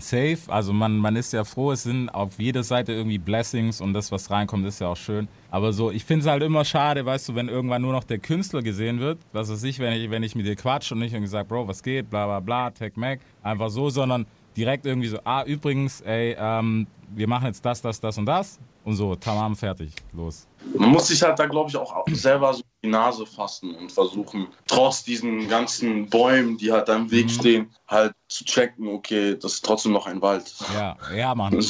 [0.00, 3.94] Safe, also man, man ist ja froh, es sind auf jeder Seite irgendwie Blessings und
[3.94, 5.26] das, was reinkommt, ist ja auch schön.
[5.50, 8.18] Aber so, ich finde es halt immer schade, weißt du, wenn irgendwann nur noch der
[8.18, 11.14] Künstler gesehen wird, was weiß ich, wenn ich, wenn ich mit dir quatsch und nicht
[11.14, 14.26] irgendwie sag, Bro, was geht, bla bla bla, Tech Mac, einfach so, sondern
[14.58, 18.58] direkt irgendwie so, ah, übrigens, ey, ähm, wir machen jetzt das, das, das und das
[18.84, 20.46] und so, tamam, fertig, los.
[20.76, 24.48] Man muss sich halt da, glaube ich, auch selber so die Nase fassen und versuchen,
[24.66, 27.30] trotz diesen ganzen Bäumen, die halt da im Weg Mhm.
[27.30, 30.52] stehen, halt zu checken, okay, das ist trotzdem noch ein Wald.
[30.74, 31.64] Ja, ja, Mann.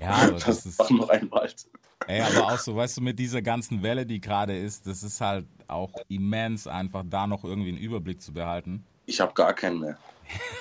[0.00, 1.66] Ja, aber Das das ist auch noch ein Wald.
[2.06, 5.20] Ey, aber auch so, weißt du, mit dieser ganzen Welle, die gerade ist, das ist
[5.20, 8.84] halt auch immens einfach, da noch irgendwie einen Überblick zu behalten.
[9.06, 9.98] Ich habe gar keinen mehr.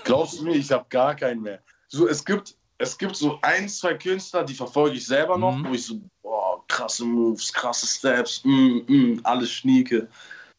[0.04, 1.60] Glaubst du mir, ich habe gar keinen mehr.
[1.88, 5.68] So, es gibt, es gibt so ein, zwei Künstler, die verfolge ich selber noch, Mhm.
[5.68, 10.08] wo ich so, boah, krasse Moves, krasse Steps, mm, mm, alles schnieke.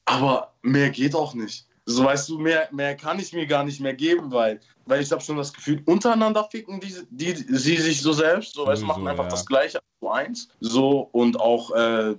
[0.05, 1.66] Aber mehr geht auch nicht.
[1.85, 5.11] So weißt du, mehr, mehr kann ich mir gar nicht mehr geben, weil, weil ich
[5.11, 8.87] habe schon das Gefühl, untereinander ficken die, die, sie sich so selbst, so weißt du,
[8.87, 9.31] machen Sowieso, einfach ja.
[9.31, 10.48] das gleiche zu eins.
[10.61, 12.14] So und auch äh,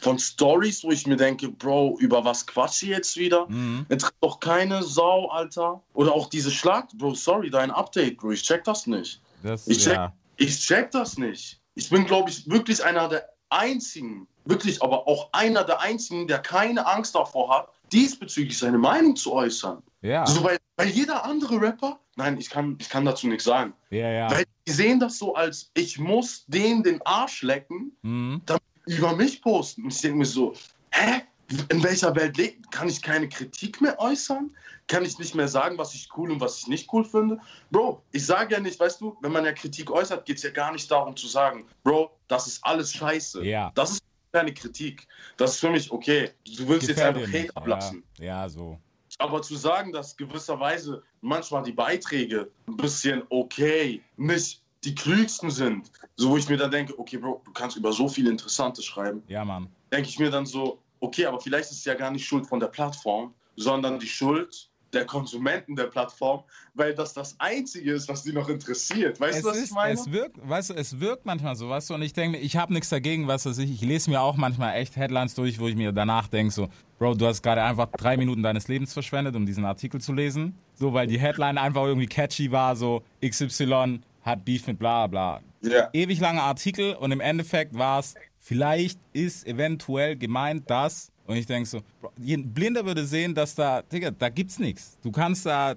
[0.00, 3.46] von Stories, wo ich mir denke, Bro, über was quatsch ich jetzt wieder?
[3.48, 3.86] Mhm.
[3.88, 5.82] Interessiert doch keine Sau, Alter.
[5.94, 9.20] Oder auch diese Schlag, Bro, sorry, dein Update, Bro, ich check das nicht.
[9.42, 11.60] Das, Ich check, ja, ich check das nicht.
[11.74, 16.38] Ich bin, glaube ich, wirklich einer der einzigen, wirklich, aber auch einer der einzigen, der
[16.40, 19.82] keine Angst davor hat, diesbezüglich seine Meinung zu äußern.
[20.02, 23.72] ja, So, weil, weil jeder andere Rapper, nein, ich kann, ich kann dazu nichts sagen.
[23.90, 24.30] ja, ja.
[24.30, 28.42] Weil die sehen das so als, ich muss denen den Arsch lecken, Mhm.
[28.86, 29.84] Über mich posten.
[29.84, 30.54] Und ich denke mir so,
[30.90, 31.22] hä?
[31.68, 34.50] In welcher Welt le- kann ich keine Kritik mehr äußern?
[34.88, 37.38] Kann ich nicht mehr sagen, was ich cool und was ich nicht cool finde?
[37.70, 40.50] Bro, ich sage ja nicht, weißt du, wenn man ja Kritik äußert, geht es ja
[40.50, 43.44] gar nicht darum zu sagen, Bro, das ist alles scheiße.
[43.44, 43.70] Ja.
[43.76, 45.06] Das ist keine Kritik.
[45.36, 46.32] Das ist für mich okay.
[46.56, 48.02] Du willst jetzt Gefällt einfach dir Hate ablassen.
[48.18, 48.78] Ja, ja, so.
[49.18, 55.90] Aber zu sagen, dass gewisserweise manchmal die Beiträge ein bisschen okay, nicht die klügsten sind,
[56.16, 59.22] so wo ich mir dann denke, okay, Bro, du kannst über so viel Interessantes schreiben,
[59.28, 59.68] Ja, Mann.
[59.92, 62.60] denke ich mir dann so, okay, aber vielleicht ist es ja gar nicht Schuld von
[62.60, 66.44] der Plattform, sondern die Schuld der Konsumenten der Plattform,
[66.74, 69.20] weil das das Einzige ist, was die noch interessiert.
[69.20, 69.92] Weißt Es, du, was ist, ich meine?
[69.94, 72.56] es wirkt, weißt du, es wirkt manchmal so, weißt du, und ich denke mir, ich
[72.56, 75.66] habe nichts dagegen, was weiß ich, ich lese mir auch manchmal echt Headlines durch, wo
[75.66, 76.68] ich mir danach denke, so,
[76.98, 80.54] Bro, du hast gerade einfach drei Minuten deines Lebens verschwendet, um diesen Artikel zu lesen,
[80.76, 85.40] so, weil die Headline einfach irgendwie catchy war, so, XY hat Beef mit bla bla.
[85.62, 85.88] ja.
[85.92, 91.46] Ewig langer Artikel und im Endeffekt war es, vielleicht ist eventuell gemeint, dass, und ich
[91.46, 94.98] denke so, Bro, ein Blinder würde sehen, dass da, Digga, da gibt's nichts.
[95.02, 95.76] Du kannst da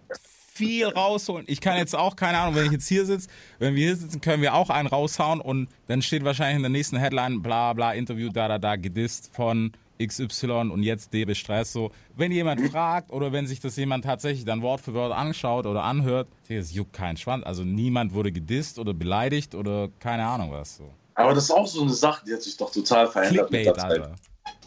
[0.53, 1.45] viel rausholen.
[1.47, 4.19] Ich kann jetzt auch, keine Ahnung, wenn ich jetzt hier sitze, wenn wir hier sitzen,
[4.19, 7.93] können wir auch einen raushauen und dann steht wahrscheinlich in der nächsten Headline, bla bla,
[7.93, 11.91] Interview, da, da, da, gedisst von XY und jetzt DB Stress so.
[12.15, 15.83] Wenn jemand fragt oder wenn sich das jemand tatsächlich dann Wort für Wort anschaut oder
[15.83, 17.45] anhört, es juckt keinen Schwanz.
[17.45, 20.89] Also niemand wurde gedisst oder beleidigt oder keine Ahnung was so.
[21.15, 23.91] Aber das ist auch so eine Sache, die hat sich doch total verändert mit Clickbait,
[23.91, 24.17] der Zeit.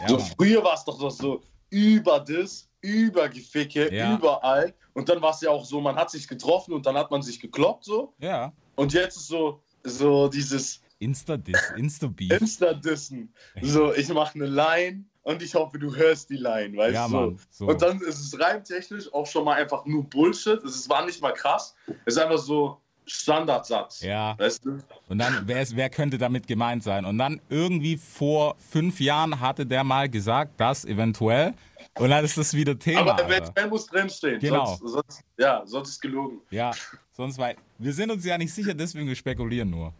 [0.01, 0.27] Ja, so Mann.
[0.37, 1.41] früher war es doch, doch so
[1.71, 4.15] über das, über Geficke, Ja.
[4.15, 4.75] überall.
[4.93, 7.23] Und dann war es ja auch so, man hat sich getroffen und dann hat man
[7.23, 8.13] sich gekloppt so.
[8.19, 8.53] ja.
[8.75, 12.33] Und jetzt ist so, so dieses Insta-Diss, Insta-Beef.
[12.41, 13.33] Insta-Dissen.
[13.61, 17.13] So, ich mache eine Line und ich hoffe, du hörst die Line, weißt Ja, du?
[17.15, 17.67] Mann, so.
[17.67, 20.63] Und dann ist es reimtechnisch auch schon mal einfach nur Bullshit.
[20.65, 21.75] Es war nicht mal krass.
[22.05, 24.01] Es ist einfach so Standardsatz.
[24.03, 24.37] Ja.
[24.39, 24.79] Weißt du?
[25.09, 27.05] Und dann, wer, ist, wer könnte damit gemeint sein?
[27.05, 31.55] Und dann irgendwie vor fünf Jahren hatte der mal gesagt, das eventuell.
[31.99, 33.13] Und dann ist das wieder Thema.
[33.13, 34.41] Aber eventuell muss drinstehen.
[34.41, 34.67] Genau.
[34.67, 36.41] Sonst, sonst, ja, sonst ist gelogen.
[36.51, 36.71] Ja,
[37.13, 39.93] sonst weil wir sind uns ja nicht sicher, deswegen wir spekulieren nur.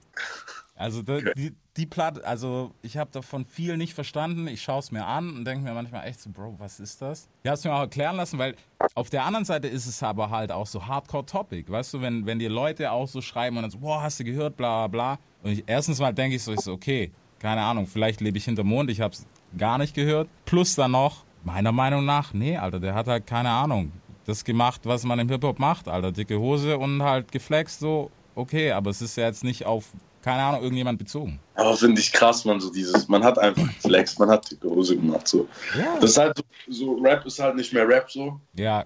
[0.83, 4.49] Also da, die, die Platte, also ich habe davon viel nicht verstanden.
[4.49, 7.29] Ich schaue es mir an und denke mir manchmal echt so, Bro, was ist das?
[7.45, 8.57] Ich habe es mir auch erklären lassen, weil
[8.97, 11.71] auf der anderen Seite ist es aber halt auch so Hardcore-Topic.
[11.71, 14.25] Weißt du, wenn, wenn dir Leute auch so schreiben und dann so, boah, hast du
[14.25, 15.19] gehört, bla bla bla.
[15.45, 18.45] Und ich, erstens mal denke ich so, ich so, okay, keine Ahnung, vielleicht lebe ich
[18.45, 19.25] hinter Mond, ich habe es
[19.57, 20.29] gar nicht gehört.
[20.47, 23.93] Plus dann noch, meiner Meinung nach, nee, Alter, der hat halt keine Ahnung.
[24.25, 26.11] Das gemacht, was man im Hip-Hop macht, Alter.
[26.11, 29.87] Dicke Hose und halt geflext, so, okay, aber es ist ja jetzt nicht auf,
[30.23, 31.41] keine Ahnung, irgendjemand bezogen.
[31.55, 34.97] Aber finde ich krass, man, so dieses, man hat einfach geflext, man hat die Hose
[34.97, 35.49] gemacht, so.
[35.77, 35.99] Ja.
[36.01, 38.41] Das ist halt so, so, Rap ist halt nicht mehr Rap, so.
[38.55, 38.85] Ja,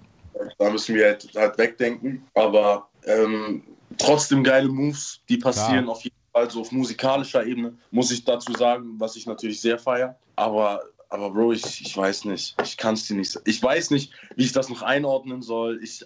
[0.58, 2.26] Da müssen wir halt, halt wegdenken.
[2.34, 3.62] Aber ähm,
[3.98, 5.96] trotzdem geile Moves, die passieren Klar.
[5.96, 9.78] auf jeden Fall so auf musikalischer Ebene, muss ich dazu sagen, was ich natürlich sehr
[9.78, 10.16] feiere.
[10.36, 12.54] Aber, aber Bro, ich, ich weiß nicht.
[12.62, 13.44] Ich kann es dir nicht sagen.
[13.48, 15.80] Ich weiß nicht, wie ich das noch einordnen soll.
[15.82, 16.04] Ich,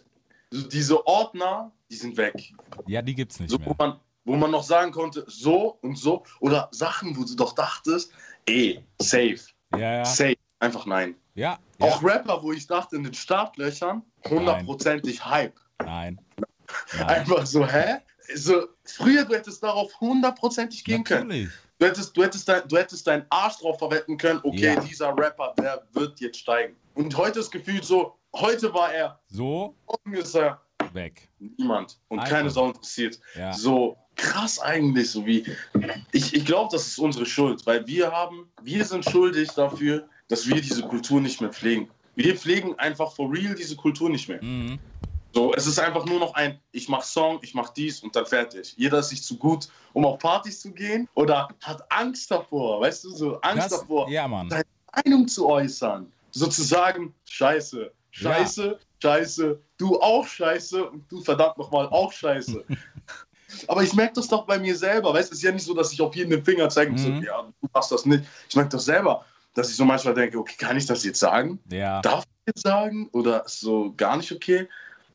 [0.51, 2.53] so diese Ordner, die sind weg.
[2.87, 3.77] ja, die gibt's nicht So, wo mehr.
[3.79, 6.25] man, wo man noch sagen konnte, so und so.
[6.41, 8.13] Oder Sachen, wo du doch dachtest,
[8.47, 9.39] ey, safe,
[9.75, 10.37] Ja, ja, safe.
[10.59, 11.15] Einfach nein.
[11.35, 11.87] ja, ja.
[11.87, 15.59] Auch Rapper, wo ich dachte, in den Startlöchern, hundertprozentig Hype.
[15.83, 16.21] Nein.
[16.99, 17.07] Nein.
[17.09, 17.97] Einfach so, hä?
[18.35, 21.29] So, früher, du hättest darauf hundertprozentig gehen können.
[21.29, 21.51] Natürlich.
[21.79, 24.81] Du hättest, du, hättest dein, du hättest deinen Arsch drauf verwetten können, okay, Ja.
[24.81, 26.77] dieser Rapper, der wird jetzt steigen.
[26.95, 30.61] Und heute ist gefühlt so, heute war er, So, morgen ist er
[30.93, 31.29] weg.
[31.39, 32.31] niemand und Einfach.
[32.33, 33.19] keine Sau interessiert.
[33.37, 33.53] Ja.
[33.53, 35.47] So krass eigentlich, so wie,
[36.13, 40.47] ich, ich glaube, das ist unsere Schuld, weil wir haben, wir sind schuldig dafür, dass
[40.47, 41.89] wir diese Kultur nicht mehr pflegen.
[42.17, 44.43] Wir pflegen einfach for real diese Kultur nicht mehr.
[44.43, 44.79] Mhm.
[45.33, 48.27] So, es ist einfach nur noch ein, ich mach Song, ich mach dies und dann
[48.27, 48.75] fertig.
[48.77, 53.05] Jeder ist sich zu gut, um auf Partys zu gehen oder hat Angst davor, weißt
[53.05, 54.51] du, so Angst Das, davor, ja, Mann.
[54.51, 54.65] seine
[55.05, 56.11] Meinung zu äußern.
[56.33, 62.65] Sozusagen, scheiße, scheiße, scheiße, du auch scheiße und du verdammt nochmal auch scheiße.
[63.67, 65.75] Aber ich merke das doch bei mir selber, weißt du, es ist ja nicht so,
[65.75, 67.23] dass ich auf jeden den Finger zeige und so, Mhm.
[67.23, 68.25] ja, du machst das nicht.
[68.49, 71.59] Ich merke doch selber, dass ich so manchmal denke, okay, kann ich das jetzt sagen?
[71.71, 72.01] Ja.
[72.01, 74.69] darf ich jetzt sagen oder ist so gar nicht okay?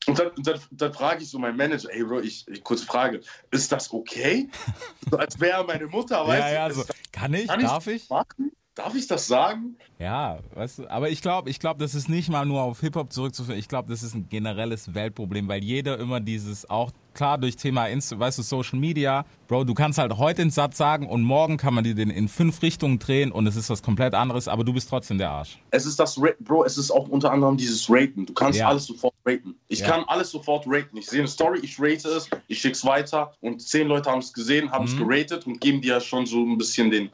[0.06, 3.22] Und dann, dann, dann frage ich so meinen Manager, ey Bro, ich, ich kurze Frage,
[3.50, 4.48] ist das okay?
[5.10, 6.54] so, als wäre meine Mutter, weißt Ja, du?
[6.54, 6.82] ja, ist so.
[6.84, 7.48] das- Kann ich?
[7.48, 8.08] Kann Darf ich?
[8.10, 8.52] machen?
[8.76, 9.74] Darf ich das sagen?
[9.98, 13.10] Ja, weißt du, aber ich glaube, ich glaube, das ist nicht mal nur auf Hip-Hop
[13.10, 13.58] zurückzuführen.
[13.58, 17.86] Ich glaube, das ist ein generelles Weltproblem, weil jeder immer dieses auch klar durch Thema
[17.86, 21.56] Insta, weißt du, Social Media, Bro, du kannst halt heute einen Satz sagen und morgen
[21.56, 24.62] kann man dir den in fünf Richtungen drehen und es ist was komplett anderes, aber
[24.64, 25.58] du bist trotzdem der Arsch.
[25.70, 28.26] Es ist das, Bro, es ist auch unter anderem dieses Raten.
[28.26, 28.68] Du kannst Ja.
[28.68, 29.54] alles sofort raten.
[29.68, 29.86] Ich Ja.
[29.88, 30.96] kann alles sofort raten.
[30.96, 34.18] Ich sehe eine Story, ich rate es, ich schicke es weiter und zehn Leute haben
[34.20, 35.08] es gesehen, haben es Mhm.
[35.08, 37.10] geratet und geben dir schon so ein bisschen den,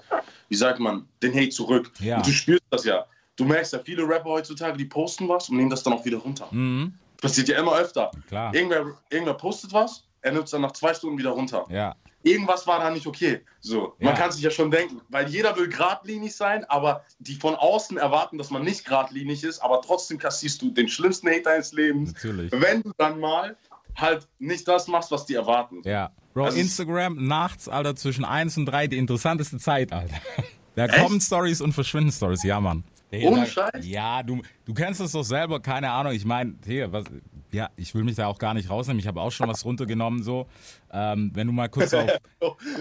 [0.49, 1.91] wie sagt man, den Hate zurück.
[2.01, 2.17] Ja.
[2.17, 3.05] Und du spürst das ja.
[3.37, 6.19] Du merkst ja, viele Rapper heutzutage, die posten was und nehmen das dann auch wieder
[6.19, 6.49] runter.
[6.51, 8.11] Mhm, Passiert ja immer öfter.
[8.29, 8.55] klar.
[8.55, 11.65] Irgendwer, irgendwer postet was, er nimmt es dann nach zwei Stunden wieder runter.
[11.71, 11.95] Ja.
[12.25, 13.41] irgendwas war da nicht okay.
[13.61, 14.19] So, man Ja.
[14.21, 18.39] kann sich ja schon denken, weil jeder will geradlinig sein, aber die von außen erwarten,
[18.39, 22.53] dass man nicht geradlinig ist, aber trotzdem kassierst du den schlimmsten Hate deines Lebens, Natürlich.
[22.53, 23.57] wenn du dann mal
[23.97, 25.83] halt nicht das machst, was die erwarten.
[25.85, 26.11] Ja.
[26.35, 30.15] Bro, Also Instagram nachts, Alter, zwischen 1 und 3 die interessanteste Zeit, Alter.
[30.75, 30.97] Da Echt?
[31.05, 32.83] kommen Stories und verschwinden Stories, ja, Mann.
[33.13, 33.87] Hey, Ohne Scheiß?
[33.87, 36.15] Ja, du, du kennst es doch selber, keine Ahnung.
[36.15, 37.05] Ich meine, hier, was,
[37.51, 38.99] ja, ich will mich da auch gar nicht rausnehmen.
[39.01, 40.47] Ich habe auch schon was runtergenommen, so.
[40.91, 42.11] Ähm, wenn du mal kurz auf,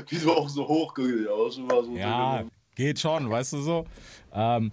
[0.08, 3.86] Wie du auch so hoch so ja, geht schon, weißt du so.
[4.34, 4.72] Ähm,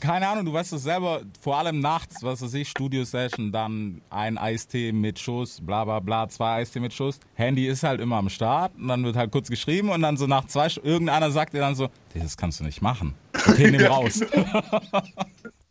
[0.00, 4.38] keine Ahnung, du weißt es selber, vor allem nachts, was weiß ich, Studio-Session, dann ein
[4.38, 7.18] Eistee mit Schuss, bla bla bla, zwei Eistee mit Schuss.
[7.34, 10.28] Handy ist halt immer am Start und dann wird halt kurz geschrieben und dann so
[10.28, 13.14] nach zwei irgendeiner sagt dir dann so, "Nee, das kannst du nicht machen.
[13.48, 14.20] Okay, nimm raus.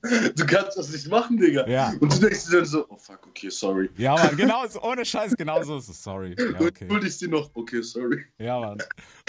[0.02, 1.68] Du kannst das nicht machen, Digga.
[1.68, 1.94] Ja.
[2.00, 3.90] Und du denkst dir dann so, oh fuck, okay, sorry.
[3.98, 6.36] Ja, Mann, genau, so, ohne Scheiß, genau so ist es, sorry.
[6.40, 6.86] Ja, Und okay.
[6.86, 8.24] entschuldigst dir noch, okay, sorry.
[8.38, 8.78] Ja, Mann.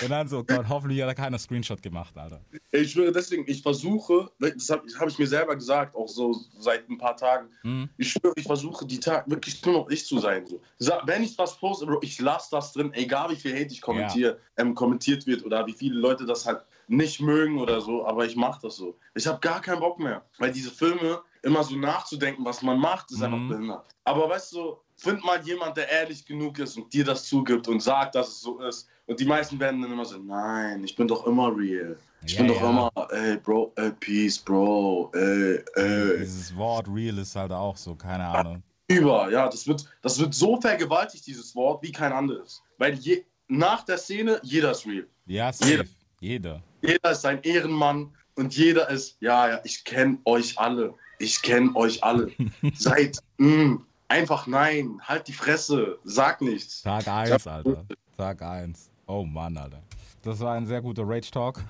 [0.01, 2.41] Und dann so, Gott, hoffentlich hat da keiner Screenshot gemacht, Alter.
[2.71, 6.89] Ich schwöre, deswegen, ich versuche, das habe hab ich mir selber gesagt, auch so seit
[6.89, 7.49] ein paar Tagen.
[7.65, 7.89] Mhm.
[7.97, 10.47] Ich schwöre, ich versuche, die Tage wirklich nur noch ich zu sein.
[10.47, 10.93] So.
[11.05, 14.39] Wenn ich was poste, Bro, ich lasse das drin, egal wie viel Hate ich kommentiere,
[14.57, 18.35] ähm, kommentiert wird oder wie viele Leute das halt nicht mögen oder so, aber ich
[18.35, 18.99] mache das so.
[19.15, 23.11] Ich habe gar keinen Bock mehr, weil diese Filme immer so nachzudenken, was man macht,
[23.13, 23.25] ist Mhm.
[23.25, 23.87] einfach behindert.
[24.05, 27.81] Aber weißt du, find mal jemand, der ehrlich genug ist und dir das zugibt und
[27.81, 28.89] sagt, dass es so ist.
[29.07, 31.97] Und die meisten werden dann immer so, nein, ich bin doch immer real.
[32.27, 32.71] Ich Ja, bin doch ja.
[32.71, 36.19] immer, ey, Bro, ey, Peace, Bro, ey, ey.
[36.19, 38.63] Dieses Wort real ist halt auch so, keine Ahnung.
[38.89, 42.61] Über, ja, das wird, das wird so vergewaltigt, dieses Wort, wie kein anderes.
[42.79, 45.07] Weil je, nach der Szene, jeder ist real.
[45.27, 45.71] Ja, safe.
[45.71, 45.85] Jeder.
[46.21, 46.63] Jeder.
[46.83, 50.95] Jeder ist ein Ehrenmann und jeder ist, ja, ja, ich kenne euch alle.
[51.19, 52.31] Ich kenne euch alle.
[52.75, 53.79] Seid, mh,
[54.09, 56.83] einfach nein, halt die Fresse, sag nichts.
[56.83, 57.85] Tag 1, Alter.
[58.17, 58.91] Tag 1.
[59.07, 59.83] Oh Mann, Alter.
[60.23, 61.65] Das war ein sehr guter Rage-Talk.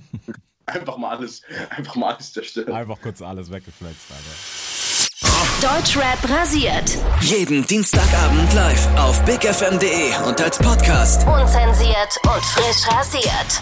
[0.66, 2.70] Einfach mal alles, einfach mal alles zerstört.
[2.70, 5.76] Einfach kurz alles weggeflext, Alter.
[5.76, 6.96] Deutschrap rasiert.
[7.22, 11.26] Jeden Dienstagabend live auf bigfm.de und als Podcast.
[11.26, 13.60] Unzensiert und frisch rasiert.